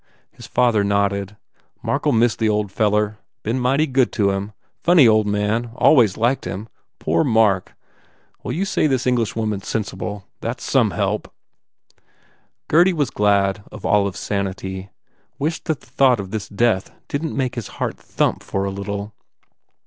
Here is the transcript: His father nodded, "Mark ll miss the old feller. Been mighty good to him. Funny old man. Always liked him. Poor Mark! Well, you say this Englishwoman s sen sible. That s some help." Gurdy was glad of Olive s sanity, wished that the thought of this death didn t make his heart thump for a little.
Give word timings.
His 0.31 0.47
father 0.47 0.83
nodded, 0.83 1.37
"Mark 1.83 2.07
ll 2.07 2.11
miss 2.11 2.35
the 2.35 2.49
old 2.49 2.71
feller. 2.71 3.19
Been 3.43 3.59
mighty 3.59 3.85
good 3.85 4.11
to 4.13 4.31
him. 4.31 4.53
Funny 4.83 5.07
old 5.07 5.27
man. 5.27 5.69
Always 5.75 6.17
liked 6.17 6.45
him. 6.45 6.69
Poor 6.97 7.23
Mark! 7.23 7.75
Well, 8.41 8.51
you 8.51 8.65
say 8.65 8.87
this 8.87 9.05
Englishwoman 9.05 9.61
s 9.61 9.67
sen 9.67 9.83
sible. 9.83 10.23
That 10.39 10.57
s 10.57 10.63
some 10.63 10.89
help." 10.89 11.31
Gurdy 12.67 12.93
was 12.93 13.11
glad 13.11 13.63
of 13.71 13.85
Olive 13.85 14.15
s 14.15 14.21
sanity, 14.21 14.89
wished 15.37 15.65
that 15.65 15.81
the 15.81 15.87
thought 15.87 16.19
of 16.19 16.31
this 16.31 16.49
death 16.49 16.89
didn 17.07 17.29
t 17.29 17.35
make 17.35 17.53
his 17.53 17.67
heart 17.77 17.97
thump 17.99 18.41
for 18.41 18.65
a 18.65 18.71
little. 18.71 19.13